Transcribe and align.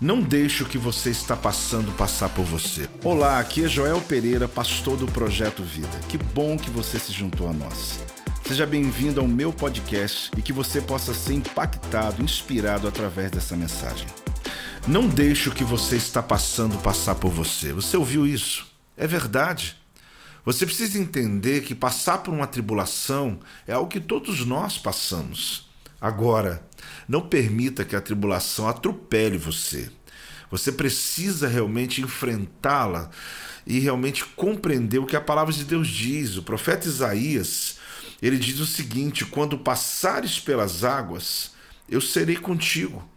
Não 0.00 0.22
deixe 0.22 0.62
o 0.62 0.66
que 0.66 0.78
você 0.78 1.10
está 1.10 1.36
passando 1.36 1.92
passar 1.92 2.30
por 2.30 2.42
você. 2.42 2.88
Olá, 3.04 3.38
aqui 3.38 3.64
é 3.64 3.68
Joel 3.68 4.00
Pereira, 4.00 4.48
pastor 4.48 4.96
do 4.96 5.06
Projeto 5.06 5.62
Vida. 5.62 6.00
Que 6.08 6.16
bom 6.16 6.56
que 6.56 6.70
você 6.70 6.98
se 6.98 7.12
juntou 7.12 7.46
a 7.46 7.52
nós. 7.52 8.02
Seja 8.42 8.64
bem-vindo 8.64 9.20
ao 9.20 9.28
meu 9.28 9.52
podcast 9.52 10.30
e 10.38 10.40
que 10.40 10.54
você 10.54 10.80
possa 10.80 11.12
ser 11.12 11.34
impactado, 11.34 12.22
inspirado 12.22 12.88
através 12.88 13.30
dessa 13.30 13.54
mensagem. 13.54 14.06
Não 14.88 15.06
deixe 15.06 15.50
o 15.50 15.52
que 15.52 15.64
você 15.64 15.96
está 15.96 16.22
passando 16.22 16.78
passar 16.78 17.16
por 17.16 17.30
você. 17.30 17.70
Você 17.74 17.94
ouviu 17.94 18.26
isso? 18.26 18.66
É 18.96 19.06
verdade. 19.06 19.76
Você 20.46 20.64
precisa 20.64 20.98
entender 20.98 21.60
que 21.60 21.74
passar 21.74 22.22
por 22.22 22.32
uma 22.32 22.46
tribulação 22.46 23.38
é 23.68 23.74
algo 23.74 23.90
que 23.90 24.00
todos 24.00 24.46
nós 24.46 24.78
passamos. 24.78 25.68
Agora, 26.00 26.66
não 27.08 27.20
permita 27.20 27.84
que 27.84 27.94
a 27.94 28.00
tribulação 28.00 28.68
atropele 28.68 29.36
você. 29.36 29.90
Você 30.50 30.72
precisa 30.72 31.46
realmente 31.46 32.00
enfrentá-la 32.00 33.10
e 33.66 33.78
realmente 33.78 34.24
compreender 34.24 34.98
o 34.98 35.06
que 35.06 35.14
a 35.14 35.20
palavra 35.20 35.52
de 35.52 35.64
Deus 35.64 35.88
diz. 35.88 36.36
O 36.36 36.42
profeta 36.42 36.88
Isaías, 36.88 37.76
ele 38.20 38.38
diz 38.38 38.58
o 38.58 38.66
seguinte: 38.66 39.24
quando 39.24 39.58
passares 39.58 40.40
pelas 40.40 40.82
águas, 40.82 41.52
eu 41.88 42.00
serei 42.00 42.36
contigo. 42.36 43.08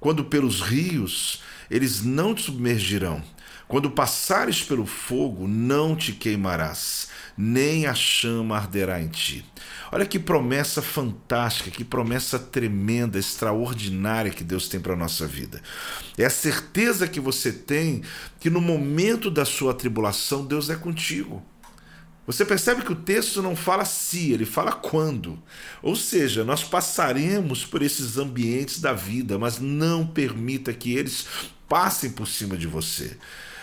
Quando 0.00 0.24
pelos 0.24 0.62
rios, 0.62 1.42
eles 1.70 2.02
não 2.02 2.34
te 2.34 2.42
submergirão. 2.42 3.22
Quando 3.70 3.88
passares 3.88 4.64
pelo 4.64 4.84
fogo, 4.84 5.46
não 5.46 5.94
te 5.94 6.10
queimarás, 6.10 7.06
nem 7.38 7.86
a 7.86 7.94
chama 7.94 8.56
arderá 8.56 9.00
em 9.00 9.06
ti. 9.06 9.46
Olha 9.92 10.04
que 10.04 10.18
promessa 10.18 10.82
fantástica, 10.82 11.70
que 11.70 11.84
promessa 11.84 12.36
tremenda, 12.36 13.16
extraordinária 13.16 14.32
que 14.32 14.42
Deus 14.42 14.66
tem 14.66 14.80
para 14.80 14.94
a 14.94 14.96
nossa 14.96 15.24
vida. 15.24 15.62
É 16.18 16.24
a 16.24 16.30
certeza 16.30 17.06
que 17.06 17.20
você 17.20 17.52
tem 17.52 18.02
que 18.40 18.50
no 18.50 18.60
momento 18.60 19.30
da 19.30 19.44
sua 19.44 19.72
tribulação, 19.72 20.44
Deus 20.44 20.68
é 20.68 20.74
contigo. 20.74 21.40
Você 22.26 22.44
percebe 22.44 22.82
que 22.82 22.92
o 22.92 22.96
texto 22.96 23.40
não 23.40 23.54
fala 23.54 23.84
se, 23.84 24.32
ele 24.32 24.44
fala 24.44 24.72
quando. 24.72 25.40
Ou 25.80 25.94
seja, 25.94 26.42
nós 26.42 26.64
passaremos 26.64 27.64
por 27.64 27.82
esses 27.82 28.18
ambientes 28.18 28.80
da 28.80 28.92
vida, 28.92 29.38
mas 29.38 29.60
não 29.60 30.04
permita 30.04 30.72
que 30.72 30.92
eles 30.92 31.24
passem 31.68 32.10
por 32.10 32.26
cima 32.26 32.56
de 32.56 32.66
você. 32.66 33.16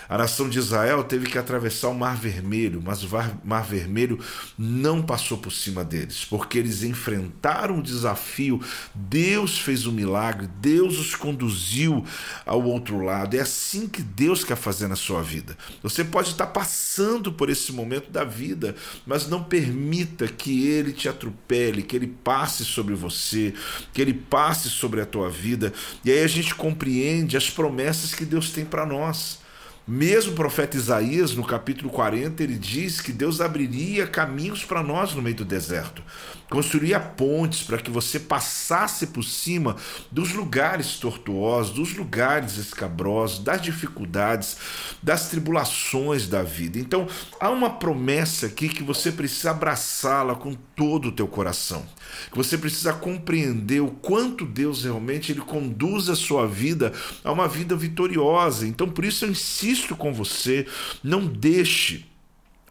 A 0.09 0.17
nação 0.17 0.47
de 0.47 0.57
Israel 0.57 1.03
teve 1.03 1.27
que 1.27 1.37
atravessar 1.37 1.89
o 1.89 1.95
Mar 1.95 2.15
Vermelho, 2.15 2.81
mas 2.83 3.03
o 3.03 3.09
Mar 3.43 3.63
Vermelho 3.65 4.19
não 4.57 5.01
passou 5.01 5.37
por 5.37 5.51
cima 5.51 5.83
deles, 5.83 6.23
porque 6.23 6.57
eles 6.57 6.83
enfrentaram 6.83 7.79
o 7.79 7.83
desafio. 7.83 8.61
Deus 8.95 9.59
fez 9.59 9.85
o 9.85 9.89
um 9.89 9.93
milagre, 9.93 10.47
Deus 10.61 10.97
os 10.97 11.15
conduziu 11.15 12.05
ao 12.45 12.63
outro 12.63 13.01
lado. 13.01 13.35
É 13.35 13.41
assim 13.41 13.87
que 13.87 14.01
Deus 14.01 14.43
quer 14.43 14.55
fazer 14.55 14.87
na 14.87 14.95
sua 14.95 15.21
vida. 15.21 15.57
Você 15.83 16.05
pode 16.05 16.29
estar 16.29 16.47
passando 16.47 17.33
por 17.33 17.49
esse 17.49 17.73
momento 17.73 18.09
da 18.09 18.23
vida, 18.23 18.75
mas 19.05 19.27
não 19.27 19.43
permita 19.43 20.27
que 20.27 20.67
ele 20.67 20.93
te 20.93 21.09
atropele, 21.09 21.83
que 21.83 21.95
ele 21.95 22.07
passe 22.07 22.63
sobre 22.63 22.95
você, 22.95 23.53
que 23.93 24.01
ele 24.01 24.13
passe 24.13 24.69
sobre 24.69 25.01
a 25.01 25.05
tua 25.05 25.29
vida. 25.29 25.73
E 26.05 26.11
aí 26.11 26.23
a 26.23 26.27
gente 26.27 26.55
compreende 26.55 27.35
as 27.35 27.49
promessas 27.49 28.13
que 28.13 28.23
Deus 28.23 28.51
tem 28.51 28.63
para 28.63 28.85
nós. 28.85 29.39
Mesmo 29.87 30.33
o 30.33 30.35
profeta 30.35 30.75
Isaías, 30.75 31.33
no 31.33 31.45
capítulo 31.45 31.89
40, 31.89 32.43
ele 32.43 32.57
diz 32.57 32.99
que 32.99 33.13
Deus 33.13 33.39
abriria 33.39 34.05
caminhos 34.05 34.65
para 34.65 34.83
nós 34.83 35.13
no 35.13 35.21
meio 35.21 35.37
do 35.37 35.45
deserto, 35.45 36.03
construiria 36.49 36.99
pontes 36.99 37.63
para 37.63 37.77
que 37.77 37.89
você 37.89 38.19
passasse 38.19 39.07
por 39.07 39.23
cima 39.23 39.77
dos 40.11 40.33
lugares 40.33 40.97
tortuosos, 40.97 41.73
dos 41.73 41.95
lugares 41.95 42.57
escabrosos, 42.57 43.39
das 43.39 43.61
dificuldades, 43.61 44.57
das 45.01 45.29
tribulações 45.29 46.27
da 46.27 46.43
vida. 46.43 46.77
Então, 46.77 47.07
há 47.39 47.49
uma 47.49 47.69
promessa 47.69 48.47
aqui 48.47 48.67
que 48.67 48.83
você 48.83 49.09
precisa 49.09 49.51
abraçá-la 49.51 50.35
com 50.35 50.53
todo 50.53 51.07
o 51.07 51.11
teu 51.13 51.29
coração, 51.29 51.85
que 52.29 52.37
você 52.37 52.57
precisa 52.57 52.91
compreender 52.91 53.79
o 53.79 53.91
quanto 53.91 54.45
Deus 54.45 54.83
realmente 54.83 55.31
ele 55.31 55.39
conduz 55.39 56.09
a 56.09 56.15
sua 56.15 56.45
vida 56.45 56.91
a 57.23 57.31
uma 57.31 57.47
vida 57.47 57.73
vitoriosa. 57.73 58.67
Então, 58.67 58.89
por 58.89 59.05
isso 59.05 59.23
eu 59.23 59.29
insisto 59.29 59.76
insisto 59.77 59.95
com 59.95 60.11
você, 60.13 60.65
não 61.03 61.25
deixe 61.25 62.05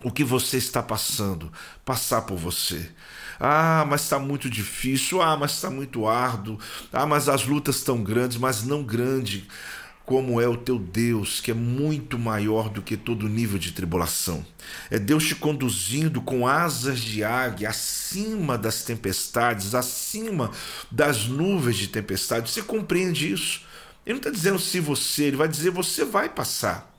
o 0.03 0.11
que 0.11 0.25
você 0.25 0.57
está 0.57 0.83
passando 0.83 1.51
passar 1.85 2.23
por 2.23 2.37
você. 2.37 2.91
Ah, 3.39 3.85
mas 3.89 4.03
está 4.03 4.19
muito 4.19 4.49
difícil. 4.49 5.23
Ah, 5.23 5.37
mas 5.37 5.53
está 5.53 5.71
muito 5.71 6.07
árduo. 6.07 6.59
Ah, 6.93 7.07
mas 7.07 7.29
as 7.29 7.47
lutas 7.47 7.77
estão 7.77 8.03
grandes, 8.03 8.37
mas 8.37 8.63
não 8.63 8.83
grande 8.83 9.47
como 10.05 10.41
é 10.41 10.47
o 10.47 10.57
teu 10.57 10.79
Deus, 10.79 11.41
que 11.41 11.51
é 11.51 11.55
muito 11.55 12.17
maior 12.17 12.69
do 12.69 12.81
que 12.81 12.97
todo 12.97 13.29
nível 13.29 13.59
de 13.59 13.73
tribulação. 13.73 14.47
É 14.89 15.01
Deus 15.01 15.27
te 15.27 15.35
conduzindo 15.35 16.23
com 16.23 16.47
asas 16.47 17.01
de 17.01 17.25
águia 17.25 17.71
acima 17.71 18.57
das 18.57 18.85
tempestades, 18.85 19.75
acima 19.75 20.53
das 20.93 21.27
nuvens 21.27 21.77
de 21.77 21.89
tempestade. 21.89 22.49
Você 22.49 22.63
compreende 22.63 23.33
isso? 23.33 23.63
Ele 24.07 24.15
não 24.15 24.19
está 24.19 24.31
dizendo 24.31 24.61
se 24.61 24.79
você, 24.79 25.25
ele 25.25 25.37
vai 25.37 25.49
dizer 25.49 25.71
você 25.71 26.05
vai 26.05 26.29
passar 26.29 26.96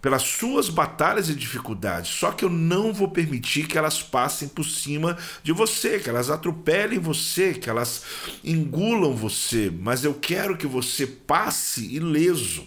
pelas 0.00 0.22
suas 0.22 0.68
batalhas 0.68 1.28
e 1.28 1.34
dificuldades. 1.34 2.10
Só 2.10 2.30
que 2.30 2.44
eu 2.44 2.50
não 2.50 2.92
vou 2.92 3.08
permitir 3.08 3.66
que 3.66 3.76
elas 3.76 4.02
passem 4.02 4.48
por 4.48 4.64
cima 4.64 5.16
de 5.42 5.52
você, 5.52 5.98
que 5.98 6.08
elas 6.08 6.30
atropelem 6.30 6.98
você, 6.98 7.54
que 7.54 7.68
elas 7.68 8.02
engulam 8.44 9.14
você, 9.14 9.72
mas 9.76 10.04
eu 10.04 10.14
quero 10.14 10.56
que 10.56 10.66
você 10.66 11.06
passe 11.06 11.94
ileso. 11.94 12.66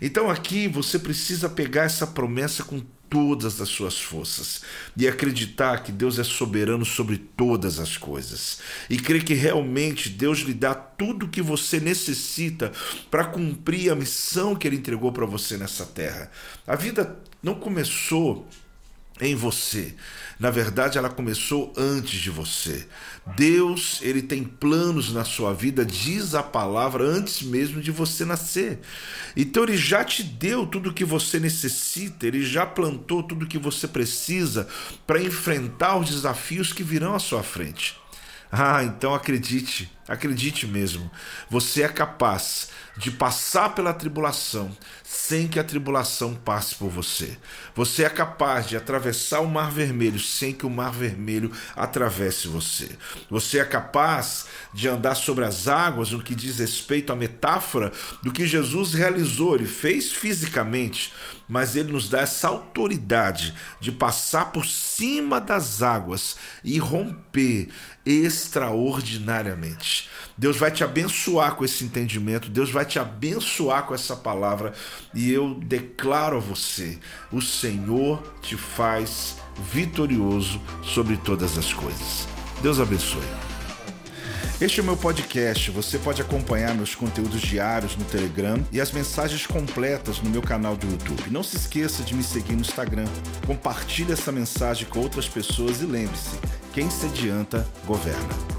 Então 0.00 0.30
aqui 0.30 0.66
você 0.66 0.98
precisa 0.98 1.48
pegar 1.48 1.84
essa 1.84 2.06
promessa 2.06 2.64
com 2.64 2.82
todas 3.12 3.60
as 3.60 3.68
suas 3.68 4.00
forças 4.00 4.62
e 4.96 5.06
acreditar 5.06 5.82
que 5.82 5.92
Deus 5.92 6.18
é 6.18 6.24
soberano 6.24 6.82
sobre 6.82 7.18
todas 7.18 7.78
as 7.78 7.98
coisas 7.98 8.60
e 8.88 8.96
crer 8.96 9.22
que 9.22 9.34
realmente 9.34 10.08
Deus 10.08 10.38
lhe 10.38 10.54
dá 10.54 10.74
tudo 10.74 11.26
o 11.26 11.28
que 11.28 11.42
você 11.42 11.78
necessita 11.78 12.72
para 13.10 13.26
cumprir 13.26 13.92
a 13.92 13.94
missão 13.94 14.56
que 14.56 14.66
ele 14.66 14.76
entregou 14.76 15.12
para 15.12 15.26
você 15.26 15.58
nessa 15.58 15.84
terra. 15.84 16.30
A 16.66 16.74
vida 16.74 17.18
não 17.42 17.54
começou 17.54 18.48
em 19.20 19.34
você. 19.34 19.94
Na 20.38 20.50
verdade, 20.50 20.98
ela 20.98 21.08
começou 21.08 21.72
antes 21.76 22.20
de 22.20 22.30
você. 22.30 22.86
Deus, 23.36 24.00
ele 24.02 24.22
tem 24.22 24.42
planos 24.42 25.12
na 25.12 25.24
sua 25.24 25.54
vida, 25.54 25.84
diz 25.84 26.34
a 26.34 26.42
palavra 26.42 27.04
antes 27.04 27.42
mesmo 27.42 27.80
de 27.80 27.90
você 27.90 28.24
nascer. 28.24 28.80
Então 29.36 29.62
ele 29.62 29.76
já 29.76 30.04
te 30.04 30.24
deu 30.24 30.66
tudo 30.66 30.90
o 30.90 30.94
que 30.94 31.04
você 31.04 31.38
necessita, 31.38 32.26
ele 32.26 32.44
já 32.44 32.66
plantou 32.66 33.22
tudo 33.22 33.44
o 33.44 33.48
que 33.48 33.58
você 33.58 33.86
precisa 33.86 34.66
para 35.06 35.22
enfrentar 35.22 35.96
os 35.96 36.10
desafios 36.10 36.72
que 36.72 36.82
virão 36.82 37.14
à 37.14 37.18
sua 37.20 37.42
frente. 37.42 37.96
Ah, 38.50 38.84
então 38.84 39.14
acredite, 39.14 39.90
acredite 40.08 40.66
mesmo. 40.66 41.10
Você 41.48 41.82
é 41.82 41.88
capaz 41.88 42.70
de 42.96 43.10
passar 43.10 43.74
pela 43.74 43.94
tribulação 43.94 44.70
sem 45.02 45.48
que 45.48 45.58
a 45.58 45.64
tribulação 45.64 46.34
passe 46.34 46.74
por 46.74 46.90
você. 46.90 47.38
Você 47.74 48.04
é 48.04 48.10
capaz 48.10 48.66
de 48.66 48.76
atravessar 48.76 49.40
o 49.40 49.48
Mar 49.48 49.70
Vermelho 49.70 50.20
sem 50.20 50.52
que 50.52 50.66
o 50.66 50.70
Mar 50.70 50.92
Vermelho 50.92 51.50
atravesse 51.74 52.48
você. 52.48 52.90
Você 53.30 53.58
é 53.58 53.64
capaz 53.64 54.46
de 54.74 54.88
andar 54.88 55.14
sobre 55.14 55.44
as 55.44 55.68
águas 55.68 56.10
no 56.10 56.22
que 56.22 56.34
diz 56.34 56.58
respeito 56.58 57.12
à 57.12 57.16
metáfora 57.16 57.92
do 58.22 58.32
que 58.32 58.46
Jesus 58.46 58.94
realizou. 58.94 59.54
Ele 59.54 59.66
fez 59.66 60.12
fisicamente, 60.12 61.12
mas 61.48 61.76
ele 61.76 61.92
nos 61.92 62.08
dá 62.08 62.20
essa 62.20 62.48
autoridade 62.48 63.54
de 63.80 63.92
passar 63.92 64.52
por 64.52 64.66
cima 64.66 65.40
das 65.40 65.82
águas 65.82 66.36
e 66.64 66.78
romper 66.78 67.68
extraordinariamente. 68.04 69.91
Deus 70.36 70.56
vai 70.56 70.70
te 70.70 70.82
abençoar 70.82 71.54
com 71.54 71.64
esse 71.64 71.84
entendimento, 71.84 72.48
Deus 72.48 72.70
vai 72.70 72.84
te 72.84 72.98
abençoar 72.98 73.84
com 73.84 73.94
essa 73.94 74.16
palavra, 74.16 74.72
e 75.14 75.30
eu 75.30 75.54
declaro 75.54 76.36
a 76.36 76.40
você: 76.40 76.98
o 77.30 77.40
Senhor 77.40 78.22
te 78.40 78.56
faz 78.56 79.36
vitorioso 79.72 80.60
sobre 80.82 81.16
todas 81.16 81.58
as 81.58 81.72
coisas. 81.72 82.26
Deus 82.62 82.80
abençoe. 82.80 83.22
Este 84.62 84.78
é 84.78 84.82
o 84.82 84.86
meu 84.86 84.96
podcast. 84.96 85.72
Você 85.72 85.98
pode 85.98 86.22
acompanhar 86.22 86.72
meus 86.72 86.94
conteúdos 86.94 87.40
diários 87.40 87.96
no 87.96 88.04
Telegram 88.04 88.64
e 88.70 88.80
as 88.80 88.92
mensagens 88.92 89.44
completas 89.44 90.20
no 90.20 90.30
meu 90.30 90.40
canal 90.40 90.76
do 90.76 90.86
YouTube. 90.86 91.30
Não 91.32 91.42
se 91.42 91.56
esqueça 91.56 92.04
de 92.04 92.14
me 92.14 92.22
seguir 92.22 92.52
no 92.52 92.60
Instagram. 92.60 93.08
Compartilhe 93.44 94.12
essa 94.12 94.30
mensagem 94.30 94.86
com 94.86 95.00
outras 95.00 95.28
pessoas 95.28 95.82
e 95.82 95.84
lembre-se: 95.84 96.38
quem 96.72 96.88
se 96.88 97.06
adianta, 97.06 97.66
governa. 97.84 98.51